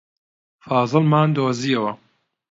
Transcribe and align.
فازڵمان 0.65 1.27
دۆزییەوە. 1.35 1.91